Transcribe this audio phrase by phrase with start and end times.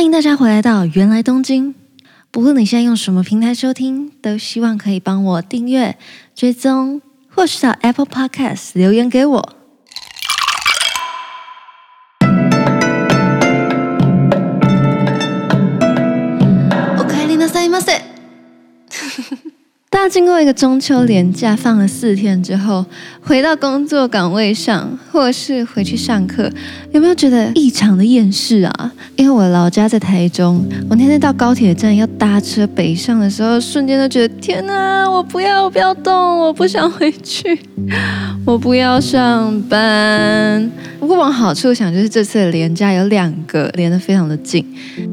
[0.00, 1.74] 欢迎大家回来到原来东京。
[2.30, 5.98] 不论你现在用什么平台收听，都希望可以帮我订阅、
[6.34, 9.56] 追踪，或是到 Apple Podcast 留言给我。
[20.00, 22.82] 大家经过一个中秋连假，放了四天之后，
[23.20, 26.50] 回到工作岗位上，或是回去上课，
[26.92, 28.92] 有没有觉得异常的厌世啊？
[29.14, 37.60] 因为我老家在台中，我那天到高铁站要搭车北上的时候，瞬间都觉得天哪，我不要，我不要动，我不想回去，
[38.46, 40.70] 我不要上班。
[40.98, 44.64] 不过往好处想，就是这次的连假有两个连得非常的近，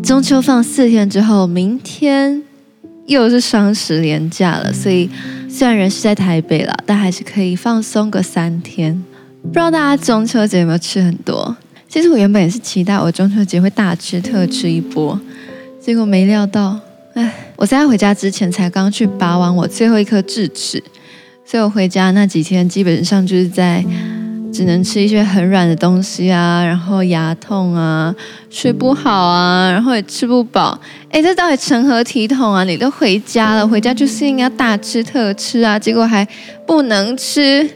[0.01, 2.46] 中秋放四天之后，明天。
[3.07, 5.09] 又是双十连假了，所以
[5.49, 9.03] 虽然人是在台北了，但还是可以放松个三天。
[9.43, 11.55] 不知道大家中秋节有没有吃很多？
[11.87, 15.19] 其实我原本也是期待我中秋节会大吃特吃一波，
[15.81, 16.77] 结果没料到，
[17.13, 20.83] 唉，我在回家之前才刚去拔完我最后一颗智齿，
[21.45, 23.83] 所以我回家那几天基本上就是在。
[24.57, 28.11] 只能吃一些很软的东西啊，然后牙痛啊，
[28.49, 30.75] 睡不好啊，然后也吃不饱。
[31.11, 32.63] 哎，这到底成何体统啊？
[32.63, 36.27] 你都回家了，回家就是应该大吃特吃啊，结果还
[36.65, 37.69] 不能吃，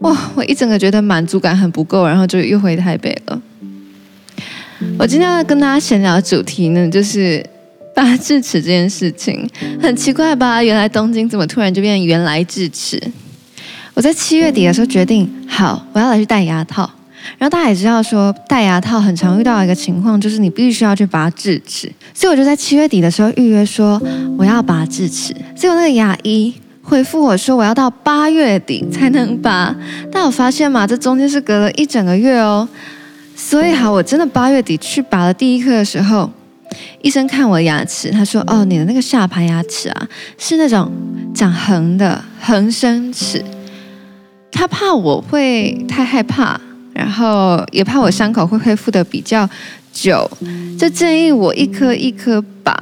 [0.00, 0.32] 哇！
[0.34, 3.40] 我一整个觉得满足感很不够，然后就又回台北了。
[4.98, 7.46] 我今天要跟大家闲聊的主题呢，就是
[7.94, 9.48] 拔智齿这件事情，
[9.80, 10.60] 很奇怪吧？
[10.60, 13.00] 原来东京怎么突然就变成原来智齿？
[13.94, 16.90] 我在七月底的时候决定，好，我要来去戴牙套。
[17.38, 21.90] 然后大家也知道说，戴牙套很常遇到一个情况，就是你必须要去拔智齿。
[22.12, 24.00] 所以我就在七月底的时候预约说，
[24.36, 25.34] 我要拔智齿。
[25.56, 29.74] 结果那个牙医回复我说，我要到八月底才能拔。
[30.12, 32.68] 但我发现嘛，这中间是隔了一整个月哦。
[33.36, 36.28] 所以好，我真的八月底去拔了第一颗的时候，
[37.00, 40.92] 医生看我的牙齿，他说，哦，你的那个下排牙齿啊，是那种
[41.34, 43.42] 长横的横生齿。
[44.54, 46.58] 他怕我会太害怕，
[46.92, 49.48] 然后也怕我伤口会恢复的比较
[49.92, 50.30] 久，
[50.78, 52.72] 就建议我一颗一颗拔。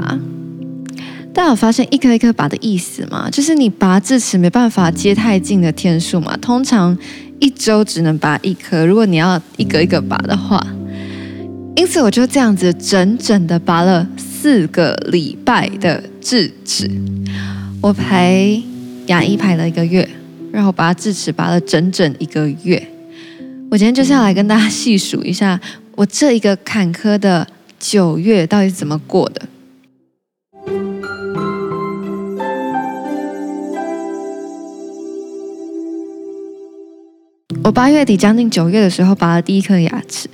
[1.33, 6.97] 但我发现一颗一颗拔的意思嘛，就是你拔智齿没办法接太近的天数嘛，通常
[7.41, 10.63] 一周只能拔一颗，如果你要一个一个拔的话，
[11.75, 16.91] 因此我就这样子整整的拔了四个礼拜的智齿，
[17.81, 18.63] 我排
[19.07, 20.07] 牙医排了一个月。
[20.53, 22.87] 然后拔智齿拔了整整一个月，
[23.71, 25.59] 我今天就是要来跟大家细数一下
[25.97, 27.47] 我这一个坎坷的
[27.81, 29.49] 九月到底是怎么过的。
[37.65, 40.29] 我八月底将近九月的时候拔了第一颗牙齿，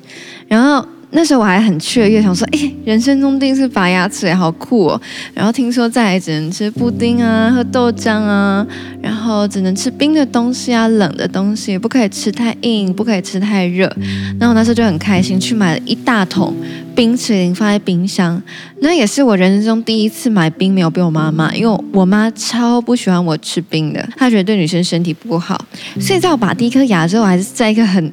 [0.48, 0.84] 然后。
[1.10, 5.00] 那时候我还很雀跃，想说，哎，人生中第一次拔牙齿，好酷哦！
[5.32, 8.66] 然后听说再来只能吃布丁啊，喝豆浆啊，
[9.00, 13.90] 然后只能吃冰的东西啊，冷的东西不可以吃太硬，不可以吃太热。
[14.38, 16.54] 然后我那时候就很开心，去买了一大桶
[16.94, 18.40] 冰淇淋放在冰箱。
[18.80, 25.58] 那也是我人生中第一次买冰，没有被我妈骂，因为我妈超不喜欢我吃冰的，她觉得对女生身体不好。
[25.98, 28.12] 所以在我拔第一颗牙之后，我还是在一个很。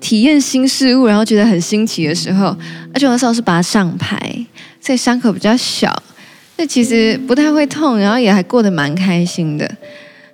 [0.00, 2.56] 体验新事物，然后觉得很新奇的时候，
[2.92, 4.18] 而且我那时候是拔上排，
[4.80, 5.94] 所以伤口比较小，
[6.56, 9.70] 那其实不太会痛，然后也还过得蛮开心的。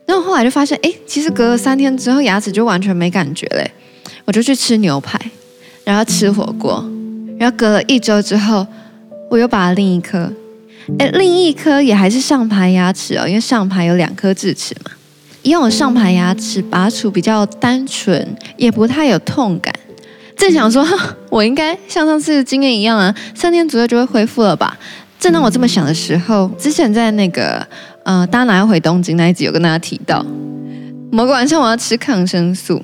[0.07, 3.71] 然后后来就发现，哎，其实隔了三天之后，牙齿就完全没感觉嘞。
[4.25, 5.19] 我就去吃牛排，
[5.85, 6.85] 然后吃火锅，
[7.39, 8.67] 然后隔了一周之后，
[9.31, 10.33] 我又拔了另一颗，
[10.99, 14.91] 哎，另一颗也还是上排牙齿哦，因为上排有两颗智齿嘛。
[15.43, 19.75] 因为我上排牙齿拔除比较单纯，也不太有痛感。
[20.37, 20.87] 正想说，
[21.31, 24.79] 我应该像上次的经验一样啊，三天左右就会恢复了吧。
[25.19, 27.67] 正当我这么想的时候，之前在那个
[28.05, 30.25] 呃，大家哪要回东京那一集有跟大家提到，
[31.11, 32.83] 某个晚上我要吃抗生素，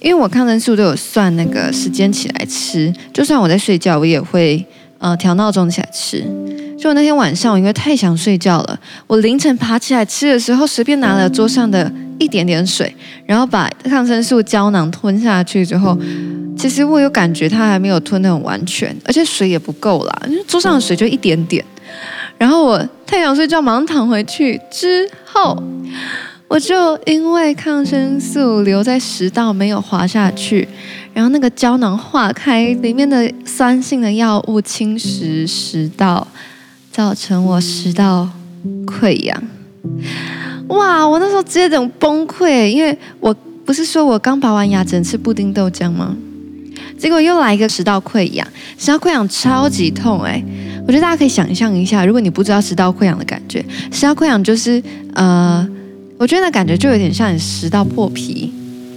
[0.00, 4.64] 因为我抗生素都有算那个时间起来吃，就算我在睡觉，我也会
[4.98, 6.24] 呃调闹钟起来吃。
[6.78, 15.98] 就那天晚上，我因为太想睡觉了，我凌晨爬起来吃的时候，随便拿了桌上的一点点水，然后把抗生素胶囊吞下去之后，
[16.56, 21.64] 其实我有感觉它还没有吞的很完全，而且水也不够啦，因为桌上的水就一点点。
[22.36, 25.60] 然后我太想睡觉，马上躺回去之后，
[26.46, 30.68] 我就因为抗生素留在食道没有滑下去，
[31.14, 36.28] 然后那个胶囊化开，里面的酸性的药物侵蚀食道。
[36.96, 38.26] 造成我食道
[38.86, 39.42] 溃疡，
[40.68, 41.06] 哇！
[41.06, 46.16] 我那时候直接整崩溃，因为我不是说我刚拔完牙只能吃布丁豆浆吗？
[46.96, 48.48] 结果又来一个食道溃疡，
[48.78, 50.42] 食道溃疡超级痛哎！
[50.86, 53.62] 我觉得大家可以想象一下，如果你不知道食道溃疡的感觉，
[53.92, 54.82] 食道溃疡就是
[55.12, 55.68] 呃，
[56.16, 58.50] 我觉得那感觉就有点像你食道破皮，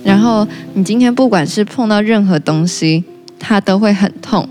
[0.05, 3.03] 然后你今天不管是碰到任何东西，
[3.37, 4.47] 它都会很痛，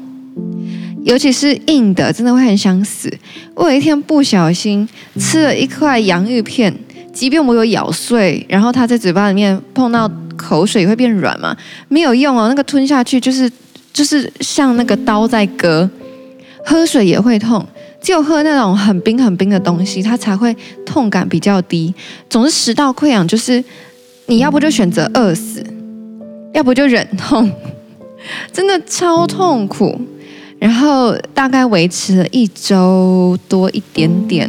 [1.08, 3.10] 尤其是硬的，真的会很想死。
[3.54, 4.86] 我有一天不小心
[5.18, 6.72] 吃了一块洋芋片，
[7.14, 11.56] 即便我有咬碎，然后它在嘴巴里面碰到口水也会变软嘛，
[11.88, 13.50] 没有用哦，那个吞下去就是
[13.90, 15.88] 就是像那个刀在割。
[16.62, 17.66] 喝水也会痛，
[18.02, 20.54] 只有喝那种很冰很冰的东西，它才会
[20.84, 21.94] 痛感比较低。
[22.28, 23.64] 总之，食道溃疡就是
[24.26, 25.64] 你要不就选择饿死，
[26.52, 27.50] 要不就忍痛，
[28.52, 29.98] 真的超痛苦。
[30.58, 34.48] 然后大概维持了一周多一点点，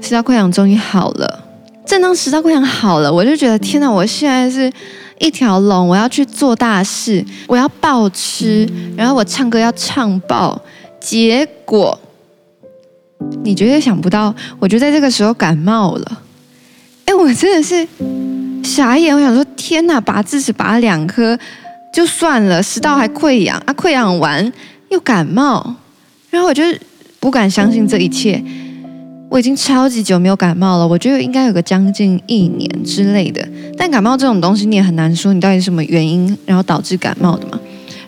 [0.00, 1.44] 食道溃疡终于好了。
[1.84, 4.72] 正当食道溃疡好了，我就觉得天哪，我现在是
[5.18, 8.66] 一条龙，我要去做大事，我要暴吃，
[8.96, 10.60] 然后我唱歌要唱爆。
[11.00, 11.98] 结果，
[13.42, 16.22] 你绝对想不到，我就在这个时候感冒了。
[17.04, 17.86] 哎，我真的是
[18.62, 19.12] 傻眼。
[19.12, 21.36] 我想说，天哪，拔智齿拔两颗
[21.92, 24.52] 就算了，食道还溃疡啊，溃疡完
[24.92, 25.74] 又感冒，
[26.30, 26.62] 然后我就
[27.18, 28.42] 不敢相信这一切。
[29.30, 33.46] 我已经超级久没有感冒了，我觉得应该有个将近一年之类的。
[33.78, 37.58] 但感冒这种东西，你也很难说你到底是什么原因，然后导致感冒的嘛。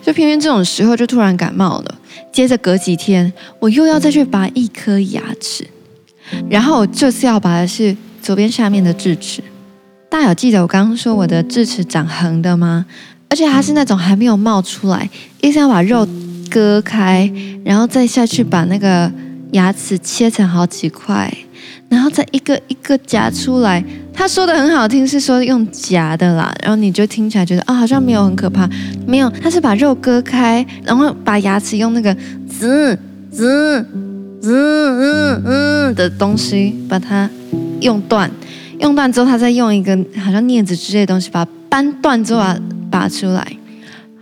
[0.03, 1.95] 就偏偏这种时候就突然感冒了。
[2.31, 5.67] 接着隔几天，我又要再去拔一颗牙齿，
[6.51, 9.43] 然后我这次要拔的是左边下面的智齿。
[10.11, 12.85] 大家有记得我刚刚说我的智齿长横的吗？
[13.31, 15.09] 而且它是那种还没有冒出来，
[15.41, 16.07] 医生要把肉
[16.55, 17.29] 割开，
[17.65, 19.11] 然后再下去把那个
[19.51, 21.33] 牙齿切成好几块，
[21.89, 23.85] 然后再一个一个夹出来。
[24.13, 28.71] 他说的很好听，是说用夹的啦，然后你就听起来觉得啊、好像没有很可怕，
[29.05, 32.15] 没有，他是把肉割开，然后把牙齿用那个
[32.49, 32.97] 滋
[33.33, 33.85] 滋
[34.41, 37.29] 滋嗯嗯的东西把它
[37.81, 38.31] 用断，
[38.79, 43.45] 用断之后，他再用一个好像镊子之类的东西把它扳断之后把它拔出来，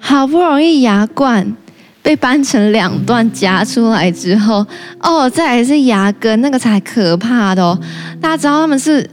[0.01, 1.55] 好不容易牙冠
[2.03, 4.67] 被掰成两段夹出来之后，
[4.99, 7.79] 哦，再来是牙根，那个才可怕的哦，
[8.21, 9.09] 大家知道他们是。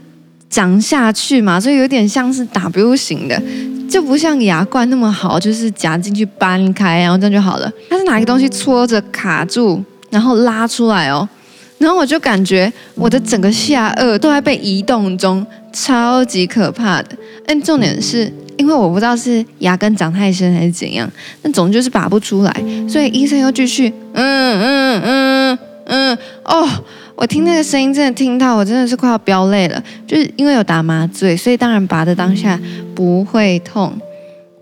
[0.52, 3.40] 长下去嘛，所以有点像是 W 型的，
[3.88, 7.72] 就不像牙冠那么好，就是夹进去掰开，然后这样就好了。
[7.88, 11.30] 它是拿一个东西戳着卡住，然后拉出来哦。
[11.78, 17.10] 然后我就感觉我的整个下颚都在被移动中，超级可怕的。
[17.46, 21.10] 但重点是因为我不知道是牙根长太深还是怎样，
[21.42, 26.68] 那总就是拔不出来，所以医生又继续，嗯嗯嗯嗯，哦。
[27.16, 29.84] 我听那个声音，真的听到我真的是快要飙泪了。
[30.08, 32.58] 就是因为有打麻醉，所以当然拔的当下
[32.96, 33.92] 不会痛。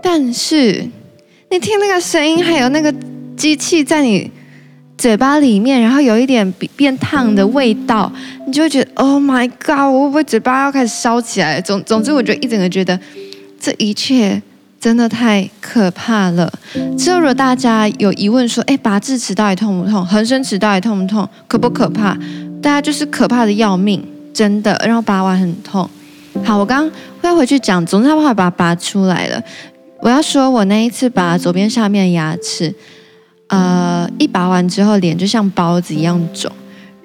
[0.01, 0.83] 但是
[1.51, 2.91] 你听那个声音，还有那个
[3.35, 4.31] 机器在你
[4.97, 8.11] 嘴巴里面，然后有一点变烫的味道，
[8.47, 9.93] 你就会觉得 Oh my God！
[9.93, 11.61] 我会不会嘴巴要开始烧起来？
[11.61, 12.99] 总总之，我就一整个觉得
[13.59, 14.41] 这一切
[14.79, 16.51] 真的太可怕了。
[16.97, 20.03] 之后如果大家有疑问说，哎，拔智齿到底痛不痛？
[20.03, 21.29] 恒生齿到底痛不痛？
[21.47, 22.17] 可不可怕？
[22.59, 24.03] 大家就是可怕的要命，
[24.33, 25.87] 真的，然后拔完很痛。
[26.43, 26.89] 好，我刚
[27.21, 29.39] 刚会回去讲，总之他把它拔出来了。
[29.99, 32.73] 我要说，我那一次拔左边下面牙齿，
[33.47, 36.51] 呃，一拔完之后，脸就像包子一样肿，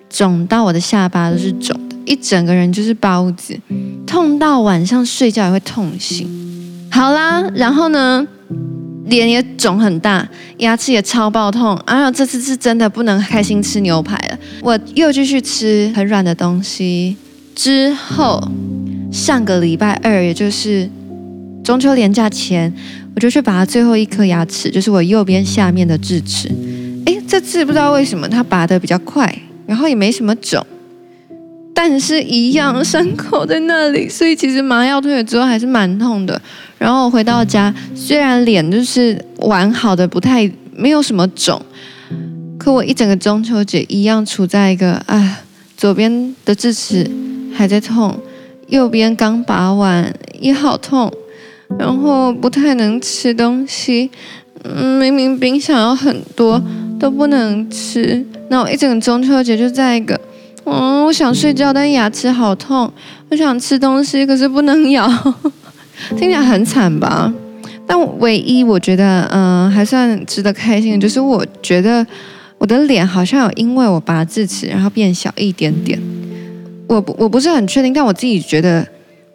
[0.08, 3.58] 肿到我的下巴都是肿的，一整个人就是包子，
[4.06, 6.28] 痛到晚上睡觉也会痛醒。
[6.90, 8.26] 好啦，然后呢？
[9.06, 10.26] 脸也肿很大，
[10.58, 14.38] 牙齿也超爆痛，然后这次是真的不能开心吃牛排了。
[14.62, 17.16] 我又继续吃很软的东西，
[17.52, 18.40] 之后
[19.10, 20.88] 上个礼拜二，也就是
[21.64, 22.72] 中秋连假前，
[23.14, 26.48] 我就去拔最后一颗牙齿，就是我右边下面的智齿。
[27.06, 29.32] 诶，这次不知道为什么它拔得比较快，
[29.66, 30.64] 然后也没什么肿。
[31.74, 36.40] 但是，一样伤口在那里，所以其实麻药退了之后还是蛮痛的。
[36.78, 41.60] 然后回到家，虽然脸就是完好的，不太没有什么肿，
[42.58, 45.40] 可我一整个中秋节一样处在一个啊，
[45.76, 47.10] 左边的智齿
[47.54, 48.18] 还在痛，
[48.68, 51.10] 右边刚拔完也好痛，
[51.78, 54.10] 然后不太能吃东西，
[54.64, 56.62] 嗯，明明冰箱有很多
[56.98, 60.20] 都不能吃，那我一整个中秋节就在一个。
[60.64, 62.90] 嗯，我想睡觉，但牙齿好痛。
[63.30, 65.08] 我想吃东西，可是不能咬，
[66.16, 67.32] 听起来很惨吧？
[67.84, 72.06] 但唯一我觉得，嗯，还算值得开心的，就是我觉得
[72.58, 76.00] 我的脸好像有因为我拔智齿，然后变小一点点。
[76.86, 78.86] 我不我不是很确定，但我自己觉得，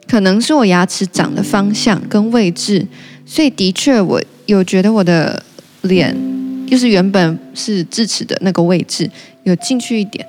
[0.07, 2.87] 可能是我牙齿长的方向跟位置，
[3.25, 5.43] 所以的确我有觉得我的
[5.81, 6.15] 脸，
[6.65, 9.09] 就是原本是智齿的那个位置。
[9.43, 10.25] 有进去一点，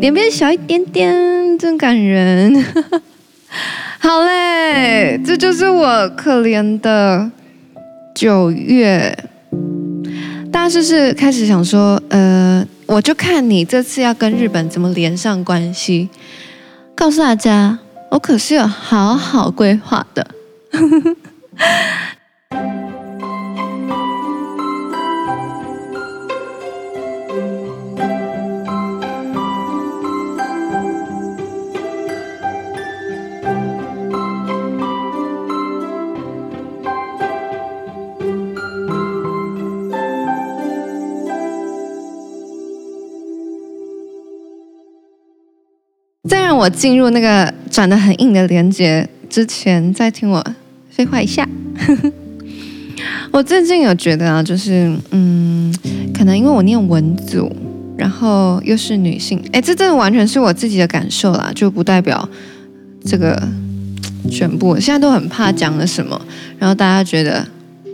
[0.00, 2.64] 脸变小一点点，真感人。
[3.98, 7.30] 好嘞，这就是我可怜的
[8.14, 9.16] 九月。
[10.50, 16.08] 大家是不是开始想说，呃，我就看你这次要跟日本怎么连上关系。
[16.94, 17.78] 告诉大家，
[18.14, 20.24] 我可是有好好规划的。
[46.28, 50.46] 再让我进入那个转得很硬的连接之前，再听我
[50.90, 51.44] 废话一下。
[53.32, 55.74] 我最近有觉得啊，就是嗯，
[56.16, 57.50] 可能因为我念文组，
[57.96, 62.28] 然后又是女性，哎，这真的完全是我自己的感受啦，就不代表
[63.04, 63.42] 这个
[64.30, 64.78] 全部。
[64.78, 66.24] 现在都很怕讲了什么，
[66.60, 67.44] 然后大家觉得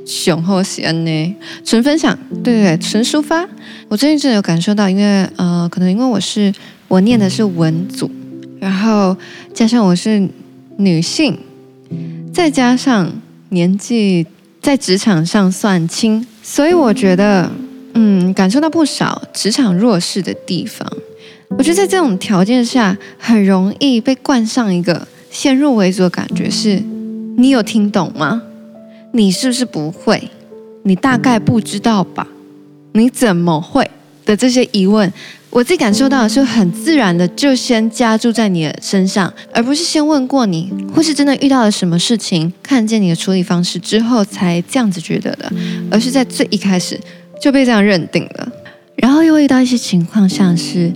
[0.05, 3.49] 雄厚喜恩呢，纯分享，对对对，纯抒发。
[3.89, 6.53] 我最近真的有感受到，因为呃，可能因为我是
[6.87, 8.11] 我念的是文组。
[8.61, 9.17] 然后
[9.55, 10.29] 加上我是
[10.77, 11.37] 女性，
[12.33, 13.11] 再加上
[13.49, 14.27] 年纪
[14.61, 17.51] 在职场上算轻，所以我觉得，
[17.95, 20.87] 嗯，感受到不少职场弱势的地方。
[21.57, 26.81] 我觉得在这种条件下，很容易被冠上一个先入为主的感觉是：
[27.39, 28.43] 你有听懂吗？
[29.13, 30.31] 你是不是不会？
[30.85, 32.27] 你大概不知道吧？
[32.93, 33.91] 你怎么会？
[34.25, 35.13] 的这些疑问。
[35.51, 45.53] 我自己感受到的是很自然的，就先加注在你的身上，而不是先问过你，或是真的遇到了什么事情，看见你的处理方式之后才这样子觉得的，
[45.91, 46.99] 而是在最一开始
[47.43, 48.53] 就被这样认定了。
[48.95, 50.93] 然后又遇到一些情况，像是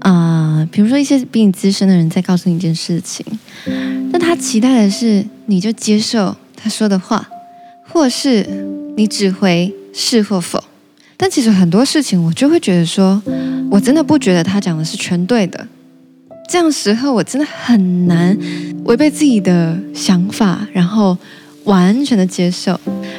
[0.00, 3.26] 啊、比如说一些比你资深的人在告诉你一件事情，
[4.12, 7.28] 那他期待的是你就接受他说的话，
[7.88, 8.46] 或是
[8.96, 10.62] 你只回是或否。
[11.16, 13.20] 但其实很多事情，我就会觉得说，
[13.70, 15.66] 我真的不觉得他讲的是全对的。
[16.48, 18.36] 这样时候，我真的很难
[18.84, 21.16] 违背自己的想法，然后
[21.64, 22.78] 完全的接受。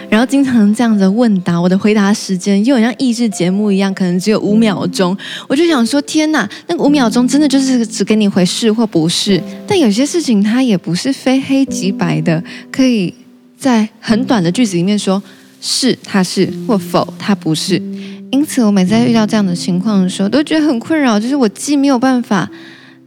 [0.10, 5.16] 然后经常这样子问答，我的回答时间又很像益智节目一样，可能只有五秒钟。
[5.50, 9.44] 我就想说，天哪，那个五秒钟真的就是只给你回是或不是。
[9.68, 13.14] 但有些事情，它也不是非黑即白的，可以
[13.58, 15.22] 在很短的句子里面说。
[15.60, 17.82] 是，他是或否，他不是。
[18.32, 21.20] 因此，我每次在遇到这样的情况的时候，都觉得很困扰。
[21.20, 22.50] 就是我既没有办法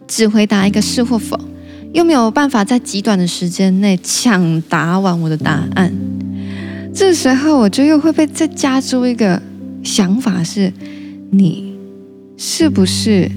[0.09, 1.39] 只回答一个是或否，
[1.93, 5.93] 又没有办法在极短的时间内抢答完我的答案。
[6.95, 9.41] 这时候，我就又会被再加注一个
[9.85, 10.73] 想法是：
[11.31, 11.77] 你
[12.37, 13.31] 是不是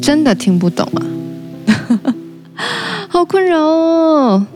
[0.00, 1.04] 真的听不懂啊？
[3.08, 4.46] 好困扰哦。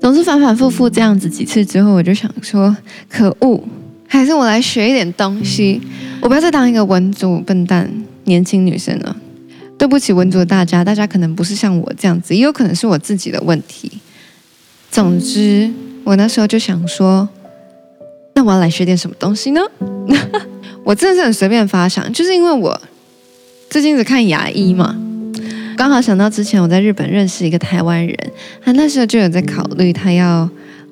[0.00, 2.74] 总是反反复复这样子几次之后，我就想说，
[3.08, 3.62] 可恶，
[4.12, 5.80] 还是我来学一点东西。
[6.20, 7.88] 我不要再当一个文组笨蛋
[8.24, 9.16] 年轻女生了。
[9.78, 13.90] 对不起，文组的大家，大家可能不是像我这样子，也有可能是我自己的问题。
[14.90, 15.70] 总之，
[16.04, 17.26] 我那时候就想说，
[18.34, 19.60] 那我要来学点什么东西呢？
[20.84, 22.78] 我真的是很随便发想，就是因为我
[23.70, 24.94] 最近只看牙医嘛。
[25.78, 28.14] 刚好想到之前我在日本认识一个台湾人，
[28.62, 30.46] 他那时候就有在考虑他要，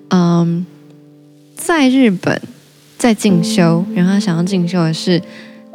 [0.08, 0.64] 嗯，
[1.54, 2.40] 在日本
[2.98, 5.22] 在进修，然后想要进修的是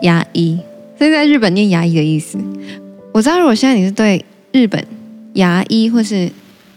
[0.01, 0.59] 牙医，
[0.97, 2.37] 所以在日本念牙医的意思。
[3.13, 4.85] 我知道如果现在你是对日本
[5.33, 6.29] 牙医或是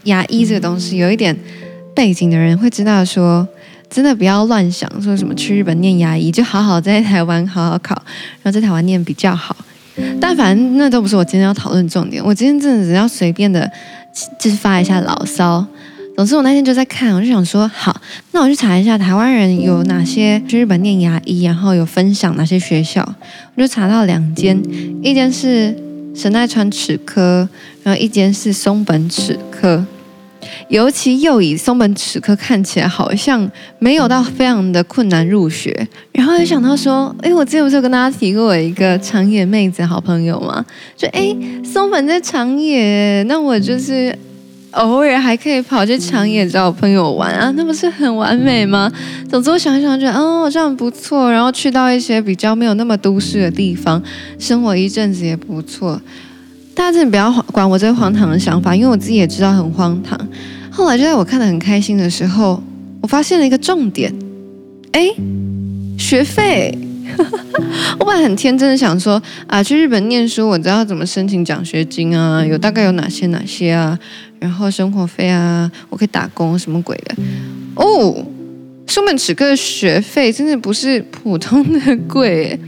[0.03, 1.37] 牙医这个东西有一点
[1.93, 3.45] 背景的人，会知道说，
[3.89, 7.95] 真的不要乱想说什么去日本念牙医，就好好在台湾好好考，
[8.41, 9.55] 然后在台湾念比较好。
[10.21, 12.23] 但反正那都不是我今天要讨论重点。
[12.23, 13.69] 我今天真的只要随便的，
[14.39, 15.65] 就是发一下牢骚。
[16.17, 17.95] 总之我那天就在看，我就想说，好，
[18.31, 23.07] 那我去查一下台湾人有哪些去日本念牙医，然后有分享哪些学校。
[23.53, 24.59] 我就查到两间，
[25.03, 25.77] 一间是
[26.15, 27.47] 神奈川齿科，
[27.83, 29.85] 然后一间是松本齿科。
[30.69, 33.47] 尤其又以松本齿科看起来好像
[33.77, 40.65] 没有到非常的困难入学，然后又想到说，哎，我之前不是有跟大家提过我一个长野妹子好朋友吗？
[40.95, 44.17] 就哎，松本在长野，那我就是
[44.71, 48.91] 偶尔还可以跑去长野找朋友玩啊，那不是很完美吗？
[49.29, 54.01] 总之我想一想，觉得哦，这样不错，然后去到一些比较没有那么都市的地方
[54.37, 55.99] 生活一阵子也不错。
[56.75, 60.19] 大家真的不要管我这个荒唐的想法，因为我自己也知道很荒唐。
[60.69, 62.61] 后来就在我看得很开心的时候，
[63.01, 64.13] 我发现了一个重点，
[64.91, 65.09] 哎，
[65.97, 66.77] 学费
[67.99, 73.97] 我本来很天真的想说啊，去日本念书，我知道怎么申请奖学金啊，有大概有哪些哪些啊，
[74.39, 77.15] 然后生活费啊，我可以打工什么鬼的。
[77.75, 78.25] 哦，
[78.87, 82.59] 松本齿科的学费真的不是普通的贵。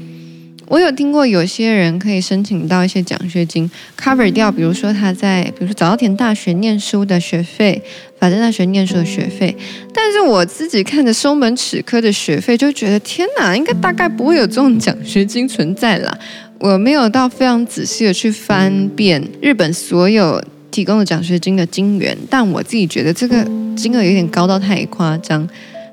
[0.67, 3.67] 我有听过有些人可以申请到一些奖学金
[3.99, 7.81] ，cover 掉，比如说他在，比如说早稻田大学念书的学费，
[8.19, 9.55] 法政大学念书的学费。
[9.93, 16.17] 但是我自己看着松门齿科的学费，就觉得天哪，应该大概不会有这种奖学金存在啦。
[16.59, 23.43] 我没有到非常仔细的去翻遍日本所有提供的奖学金的金源，但我自己觉得这个
[23.77, 25.47] 金额有点高到太夸张。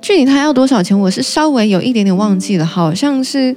[0.07, 3.53] 具体他要多少钱，我是稍微有一点点忘记了，好像是，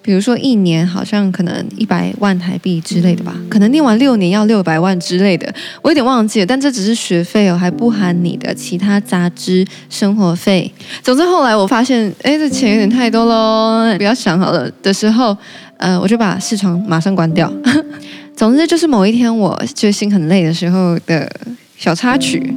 [0.00, 10.72] 比如说一年好像可能一百万台币之类的吧，可能念完六年要六百万之类的，我有点忘记了，但这只是学费哦，还不含你的其他杂支、生活费。
[11.02, 15.36] 总之后来我发现，哎，这钱有点太多喽，不要想好了的时候，
[15.76, 17.52] 呃，我就把视窗马上关掉。
[18.34, 21.30] 总之就是某一天我就心很累的时候的
[21.76, 22.54] 小插曲，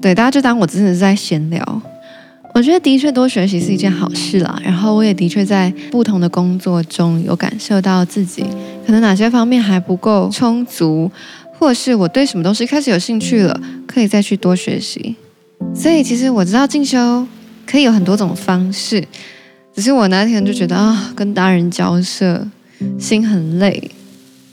[0.00, 1.82] 对，大家就当我真的是在闲聊。
[2.52, 8.44] 我觉得的确多学习是一件好事啦，然后我也的确在不同的工作中有感受到自己
[8.84, 11.10] 可能哪些方面还不够充足，
[11.58, 15.14] 或是我对什么东西开始有兴趣了，可以再去多学习。
[15.74, 17.26] 所以其实我知道进修
[17.66, 19.02] 可以有很多种方式，
[19.74, 22.46] 只是我那天就觉得啊，跟大人交涉
[22.98, 23.90] 心很累，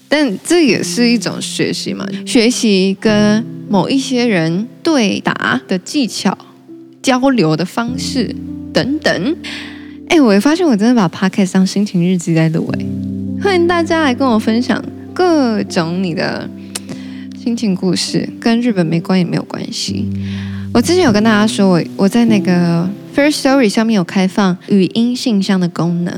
[0.08, 6.38] 但这也是一种学习嘛，学习跟某一些人对答的技巧。
[7.08, 8.36] 交流的方式
[8.74, 9.38] 等等，
[10.10, 12.86] 哎，我发现我真的把 podcast 当心情日记在录，哎，
[13.42, 14.84] 欢迎大家来跟我分享
[15.14, 16.50] 各种你的
[17.42, 20.06] 心情故事，跟日本没关也没有关系。
[20.74, 22.86] 我之前有跟大家说，我我在那个
[23.16, 26.14] First Story 上面有开放语音信箱的功能，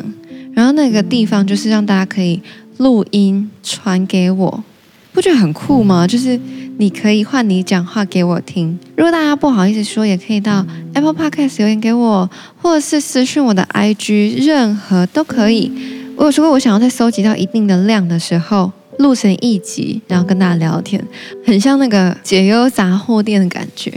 [0.54, 2.42] 然后那个地方就是让大家可以
[2.78, 4.64] 录音传给我，
[5.14, 6.08] 不觉得很酷吗？
[6.08, 6.40] 就是。
[6.82, 8.80] 你可以换你讲话给我听。
[8.96, 12.30] 如果大家不好意思说，也可以到 Apple Podcast 留言给我，
[12.62, 15.70] 或者是私讯我的 IG，任何都可以。
[16.16, 21.06] 我有说过，我想要在收集到一定的量的时候，录成一集，然后跟大家聊天，
[21.46, 23.92] 很像那个解忧杂货店的感觉。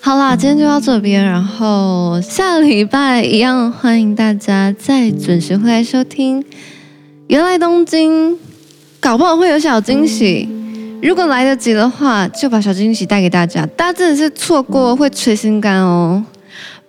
[0.00, 6.44] 好啦，今天就到这边，然后下礼拜一样，欢迎大家再准时回来收听。
[7.28, 8.36] 原来东京，
[8.98, 10.48] 搞不好会有小惊喜。
[11.00, 13.64] 如果来得及的话，就把小惊喜带给大家。
[13.76, 16.24] 大家真的是错过会捶心肝哦，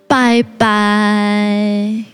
[0.06, 2.09] 拜拜。